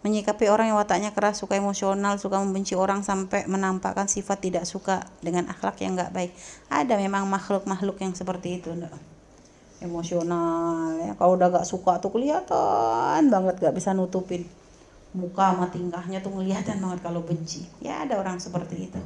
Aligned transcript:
menyikapi 0.00 0.48
orang 0.48 0.72
yang 0.72 0.78
wataknya 0.80 1.12
keras, 1.12 1.36
suka 1.36 1.60
emosional, 1.60 2.16
suka 2.16 2.40
membenci 2.40 2.72
orang 2.72 3.04
sampai 3.04 3.44
menampakkan 3.44 4.08
sifat 4.08 4.40
tidak 4.40 4.64
suka 4.64 5.04
dengan 5.20 5.48
akhlak 5.52 5.76
yang 5.84 5.92
nggak 5.92 6.12
baik. 6.12 6.32
Ada 6.72 6.96
memang 6.96 7.28
makhluk-makhluk 7.28 8.00
yang 8.00 8.16
seperti 8.16 8.60
itu, 8.60 8.72
enggak? 8.72 8.96
Emosional 9.80 10.96
ya. 11.00 11.12
Kalau 11.16 11.40
udah 11.40 11.48
gak 11.56 11.68
suka 11.68 11.96
tuh 12.04 12.12
kelihatan 12.12 13.32
banget 13.32 13.64
gak 13.64 13.72
bisa 13.72 13.96
nutupin 13.96 14.44
muka 15.10 15.50
sama 15.50 15.66
tingkahnya 15.72 16.22
tuh 16.22 16.36
kelihatan 16.36 16.78
banget 16.84 17.00
kalau 17.00 17.24
benci. 17.24 17.64
Ya 17.80 18.04
ada 18.04 18.20
orang 18.20 18.36
seperti 18.38 18.92
itu. 18.92 19.00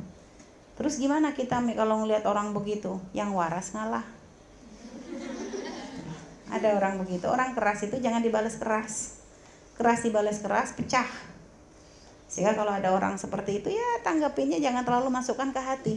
Terus 0.75 0.99
gimana 0.99 1.31
kita 1.31 1.63
kalau 1.79 2.03
ngelihat 2.03 2.27
orang 2.27 2.51
begitu? 2.51 2.99
Yang 3.15 3.31
waras 3.39 3.67
ngalah. 3.71 4.03
Ada 6.51 6.75
orang 6.75 7.03
begitu. 7.03 7.31
Orang 7.31 7.55
keras 7.55 7.87
itu 7.87 7.99
jangan 8.03 8.21
dibalas 8.23 8.59
keras 8.59 9.24
keras 9.75 10.03
dibalas 10.07 10.39
keras 10.41 10.75
pecah 10.75 11.07
sehingga 12.31 12.57
kalau 12.59 12.73
ada 12.75 12.91
orang 12.91 13.15
seperti 13.21 13.63
itu 13.63 13.69
ya 13.75 14.03
tanggapinnya 14.03 14.59
jangan 14.59 14.83
terlalu 14.83 15.11
masukkan 15.13 15.51
ke 15.55 15.61
hati 15.61 15.97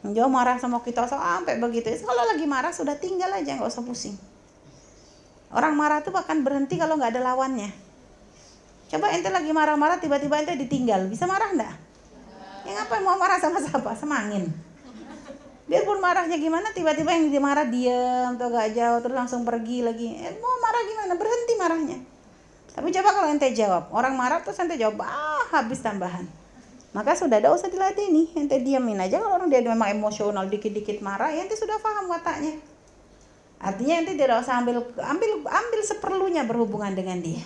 Jauh 0.00 0.32
marah 0.32 0.56
sama 0.56 0.80
kita 0.80 1.04
sampai 1.04 1.60
begitu. 1.60 1.92
Kalau 2.00 2.24
lagi 2.24 2.48
marah 2.48 2.72
sudah 2.72 2.96
tinggal 2.96 3.28
aja 3.36 3.60
nggak 3.60 3.68
usah 3.68 3.84
pusing. 3.84 4.16
Orang 5.52 5.76
marah 5.76 6.00
tuh 6.00 6.08
bahkan 6.08 6.40
berhenti 6.40 6.80
kalau 6.80 6.96
nggak 6.96 7.12
ada 7.12 7.20
lawannya. 7.20 7.68
Coba 8.88 9.12
ente 9.12 9.28
lagi 9.28 9.52
marah-marah 9.52 10.00
tiba-tiba 10.00 10.40
ente 10.40 10.56
ditinggal, 10.56 11.04
bisa 11.06 11.28
marah 11.28 11.52
enggak? 11.52 11.74
Ya 12.64 12.80
ngapain 12.80 13.04
mau 13.04 13.20
marah 13.20 13.36
sama 13.38 13.60
siapa? 13.60 13.92
Sama 13.92 14.24
angin. 14.24 14.48
Biarpun 15.68 16.02
marahnya 16.02 16.34
gimana, 16.40 16.74
tiba-tiba 16.74 17.14
yang 17.14 17.30
dimarah 17.30 17.68
diam 17.70 18.34
atau 18.34 18.50
gak 18.50 18.74
jauh 18.74 18.98
terus 19.04 19.14
langsung 19.14 19.46
pergi 19.46 19.86
lagi. 19.86 20.18
Eh, 20.18 20.34
mau 20.42 20.58
marah 20.58 20.82
gimana? 20.82 21.12
Berhenti 21.14 21.54
marahnya. 21.54 21.98
Tapi 22.70 22.88
coba 22.94 23.08
kalau 23.10 23.28
ente 23.34 23.50
jawab, 23.52 23.90
orang 23.90 24.14
marah 24.14 24.40
terus 24.40 24.58
ente 24.62 24.78
jawab, 24.78 25.02
ah 25.02 25.42
habis 25.50 25.82
tambahan. 25.82 26.26
Maka 26.90 27.14
sudah 27.14 27.38
ada 27.38 27.54
usah 27.54 27.70
dilatih 27.70 28.10
nih, 28.10 28.26
ente 28.34 28.56
diamin 28.62 28.98
aja 28.98 29.22
kalau 29.22 29.38
orang 29.38 29.50
dia 29.50 29.62
memang 29.62 29.94
emosional 29.94 30.46
dikit-dikit 30.50 31.02
marah, 31.02 31.30
ya 31.30 31.46
ente 31.46 31.54
sudah 31.54 31.78
paham 31.78 32.10
wataknya. 32.10 32.58
Artinya 33.60 33.94
ente 34.02 34.16
tidak 34.18 34.42
usah 34.42 34.58
ambil 34.58 34.82
ambil 34.98 35.30
ambil 35.46 35.80
seperlunya 35.84 36.42
berhubungan 36.46 36.94
dengan 36.94 37.22
dia. 37.22 37.42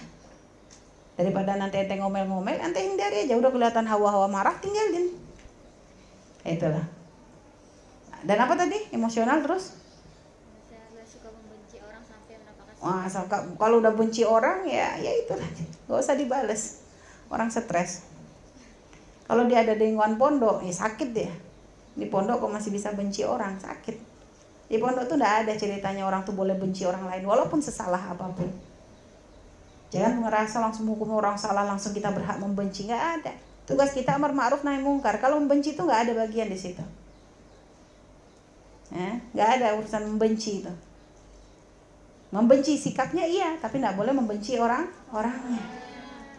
Daripada 1.14 1.54
nanti 1.60 1.76
ente 1.76 1.94
ngomel-ngomel, 1.98 2.60
ente 2.60 2.80
hindari 2.80 3.28
aja 3.28 3.36
udah 3.36 3.50
kelihatan 3.52 3.84
hawa-hawa 3.84 4.28
marah 4.28 4.56
tinggalin. 4.58 5.12
Itulah. 6.44 6.84
Dan 8.24 8.38
apa 8.40 8.56
tadi? 8.56 8.80
Emosional 8.96 9.44
terus? 9.44 9.83
Wah, 12.84 13.08
kalau 13.56 13.80
udah 13.80 13.96
benci 13.96 14.28
orang 14.28 14.68
ya 14.68 15.00
ya 15.00 15.08
itu 15.08 15.32
gak 15.88 15.98
usah 16.04 16.12
dibales. 16.12 16.84
Orang 17.32 17.48
stres. 17.48 18.04
Kalau 19.24 19.48
dia 19.48 19.64
ada 19.64 19.72
di 19.72 19.88
lingkungan 19.88 20.20
pondok, 20.20 20.60
ya 20.60 20.74
sakit 20.74 21.08
dia. 21.16 21.32
Di 21.96 22.04
pondok 22.12 22.44
kok 22.44 22.52
masih 22.52 22.68
bisa 22.68 22.92
benci 22.92 23.24
orang, 23.24 23.56
sakit. 23.56 23.96
Di 24.68 24.76
pondok 24.76 25.08
tuh 25.08 25.16
udah 25.16 25.40
ada 25.40 25.52
ceritanya 25.56 26.04
orang 26.04 26.28
tuh 26.28 26.36
boleh 26.36 26.52
benci 26.60 26.84
orang 26.84 27.08
lain 27.08 27.24
walaupun 27.24 27.64
sesalah 27.64 28.12
apa 28.12 28.28
pun. 28.36 28.52
Jangan 29.88 30.20
ngerasa 30.26 30.60
langsung 30.60 30.90
hukum 30.90 31.16
orang 31.16 31.40
salah 31.40 31.64
langsung 31.64 31.96
kita 31.96 32.12
berhak 32.12 32.36
membenci, 32.36 32.84
nggak 32.84 33.04
ada. 33.20 33.32
Tugas 33.64 33.96
kita 33.96 34.20
amar 34.20 34.36
ma'ruf 34.36 34.60
nahi 34.60 34.82
mungkar. 34.84 35.16
Kalau 35.22 35.40
membenci 35.40 35.72
itu 35.72 35.80
nggak 35.80 36.10
ada 36.10 36.12
bagian 36.26 36.52
di 36.52 36.58
situ. 36.58 36.84
Ya, 38.92 39.16
nggak 39.32 39.48
ada 39.56 39.66
urusan 39.80 40.04
membenci 40.04 40.60
itu. 40.60 40.72
Membenci 42.34 42.74
sikapnya 42.74 43.22
iya, 43.22 43.54
tapi 43.62 43.78
tidak 43.78 43.94
boleh 43.94 44.10
membenci 44.10 44.58
orang 44.58 44.90
orangnya. 45.14 45.62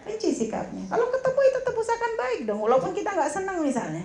Benci 0.03 0.35
sikapnya. 0.35 0.91
Kalau 0.91 1.07
ketemu 1.07 1.39
itu 1.39 1.57
tetap 1.63 1.71
usahakan 1.79 2.13
baik 2.19 2.39
dong, 2.43 2.59
walaupun 2.59 2.91
kita 2.91 3.15
nggak 3.15 3.31
senang 3.31 3.63
misalnya. 3.63 4.03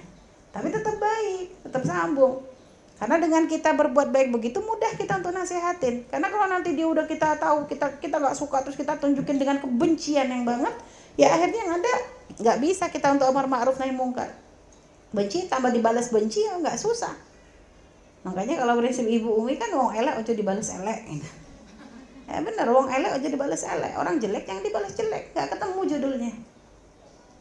Tapi 0.54 0.70
tetap 0.70 0.94
baik, 1.02 1.66
tetap 1.66 1.82
sambung. 1.82 2.46
Karena 2.94 3.16
dengan 3.18 3.42
kita 3.50 3.74
berbuat 3.74 4.14
baik 4.14 4.30
begitu 4.30 4.62
mudah 4.62 4.94
kita 4.94 5.18
untuk 5.18 5.34
nasihatin. 5.34 6.06
Karena 6.06 6.30
kalau 6.30 6.46
nanti 6.46 6.78
dia 6.78 6.86
udah 6.86 7.10
kita 7.10 7.42
tahu 7.42 7.66
kita 7.66 7.98
kita 7.98 8.22
nggak 8.22 8.38
suka 8.38 8.62
terus 8.62 8.78
kita 8.78 8.94
tunjukin 8.94 9.40
dengan 9.40 9.58
kebencian 9.58 10.30
yang 10.30 10.46
banget, 10.46 10.76
ya 11.18 11.34
akhirnya 11.34 11.58
yang 11.58 11.72
ada 11.80 11.92
nggak 12.38 12.58
bisa 12.62 12.86
kita 12.86 13.18
untuk 13.18 13.26
amar 13.34 13.50
ma'ruf 13.50 13.82
nahi 13.82 13.90
mungkar. 13.90 14.30
Benci 15.10 15.50
tambah 15.50 15.74
dibalas 15.74 16.14
benci 16.14 16.46
ya 16.46 16.54
nggak 16.54 16.78
susah. 16.78 17.18
Makanya 18.22 18.62
kalau 18.62 18.78
prinsip 18.78 19.10
ibu 19.10 19.32
Umi 19.42 19.58
kan 19.58 19.74
wong 19.74 19.90
elek 19.90 20.22
untuk 20.22 20.38
dibalas 20.38 20.70
elek. 20.70 21.02
Gitu. 21.10 21.49
Ya 22.30 22.38
bener, 22.46 22.66
wong 22.70 22.86
elek 22.86 23.18
aja 23.18 23.26
dibalas 23.26 23.66
elek. 23.66 23.98
Orang 23.98 24.22
jelek 24.22 24.46
yang 24.46 24.62
dibalas 24.62 24.94
jelek. 24.94 25.34
Gak 25.34 25.50
ketemu 25.50 25.80
judulnya. 25.82 26.32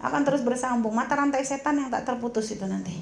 Akan 0.02 0.26
terus 0.26 0.42
bersambung. 0.42 0.98
Mata 0.98 1.14
rantai 1.14 1.46
setan 1.46 1.78
yang 1.78 1.94
tak 1.94 2.10
terputus 2.10 2.50
itu 2.50 2.66
nanti. 2.66 2.98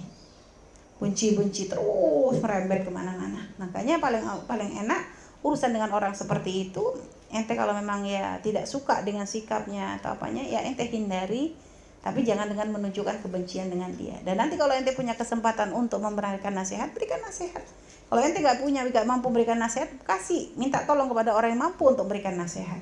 Benci-benci 1.00 1.72
terus 1.72 2.36
merembet 2.44 2.84
ke 2.84 2.92
mana-mana. 2.92 3.48
Makanya 3.56 4.04
paling 4.04 4.28
paling 4.44 4.84
enak 4.84 5.00
urusan 5.48 5.72
dengan 5.72 5.96
orang 5.96 6.12
seperti 6.12 6.68
itu. 6.68 6.84
Ente 7.32 7.56
kalau 7.56 7.72
memang 7.72 8.04
ya 8.04 8.40
tidak 8.44 8.68
suka 8.68 9.04
dengan 9.04 9.28
sikapnya 9.28 10.00
atau 10.00 10.16
apanya, 10.20 10.44
ya 10.44 10.68
ente 10.68 10.84
hindari. 10.92 11.56
Tapi 12.04 12.24
jangan 12.24 12.48
dengan 12.48 12.72
menunjukkan 12.72 13.20
kebencian 13.24 13.68
dengan 13.68 13.92
dia. 13.96 14.16
Dan 14.28 14.40
nanti 14.40 14.60
kalau 14.60 14.76
ente 14.76 14.92
punya 14.92 15.16
kesempatan 15.16 15.72
untuk 15.72 16.04
memberikan 16.04 16.52
nasihat, 16.52 16.92
berikan 16.92 17.20
nasihat 17.24 17.64
kalau 18.08 18.24
ente 18.24 18.40
nggak 18.40 18.64
punya, 18.64 18.88
nggak 18.88 19.04
mampu 19.04 19.28
berikan 19.36 19.60
nasihat, 19.60 19.92
kasih, 20.08 20.56
minta 20.56 20.80
tolong 20.88 21.12
kepada 21.12 21.36
orang 21.36 21.52
yang 21.52 21.62
mampu 21.68 21.92
untuk 21.92 22.08
berikan 22.08 22.40
nasihat. 22.40 22.80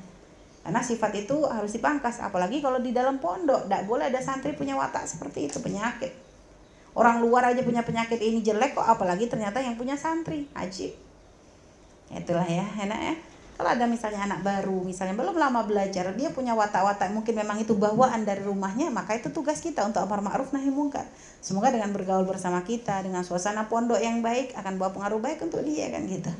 Karena 0.61 0.81
sifat 0.81 1.13
itu 1.17 1.45
harus 1.49 1.73
dipangkas, 1.73 2.21
apalagi 2.21 2.61
kalau 2.61 2.77
di 2.77 2.93
dalam 2.93 3.17
pondok, 3.17 3.65
tidak 3.65 3.89
boleh 3.89 4.09
ada 4.09 4.21
santri 4.21 4.53
punya 4.53 4.77
watak 4.77 5.05
seperti 5.09 5.49
itu, 5.49 5.57
penyakit. 5.61 6.13
Orang 6.93 7.25
luar 7.25 7.49
aja 7.49 7.61
punya 7.65 7.81
penyakit 7.81 8.21
ini 8.21 8.45
jelek 8.45 8.77
kok, 8.77 8.85
apalagi 8.85 9.25
ternyata 9.25 9.61
yang 9.61 9.73
punya 9.77 9.97
santri, 9.97 10.45
ajib. 10.53 10.93
Itulah 12.13 12.45
ya, 12.45 12.65
enak 12.85 12.99
ya. 13.01 13.13
Kalau 13.55 13.71
ada 13.71 13.87
misalnya 13.87 14.23
anak 14.27 14.43
baru, 14.43 14.83
misalnya 14.83 15.15
belum 15.15 15.35
lama 15.39 15.63
belajar, 15.63 16.11
dia 16.15 16.27
punya 16.31 16.51
watak-watak 16.55 17.11
mungkin 17.15 17.39
memang 17.39 17.59
itu 17.63 17.71
bawaan 17.71 18.27
dari 18.27 18.43
rumahnya, 18.43 18.91
maka 18.91 19.15
itu 19.15 19.31
tugas 19.31 19.63
kita 19.63 19.87
untuk 19.87 20.03
amar 20.03 20.19
ma'ruf 20.19 20.51
nahi 20.51 20.67
mungkar. 20.67 21.07
Semoga 21.39 21.71
dengan 21.71 21.91
bergaul 21.95 22.27
bersama 22.27 22.63
kita, 22.67 23.03
dengan 23.03 23.23
suasana 23.23 23.67
pondok 23.71 23.99
yang 23.99 24.19
baik 24.19 24.55
akan 24.59 24.75
bawa 24.75 24.91
pengaruh 24.91 25.19
baik 25.23 25.39
untuk 25.39 25.63
dia 25.63 25.87
kan 25.87 26.03
gitu. 26.03 26.31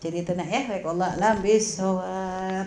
Jadi 0.00 0.18
tenang 0.24 0.48
ya, 0.48 0.60
Allah 0.84 1.16
alam 1.16 1.36
bisawab. 1.40 2.64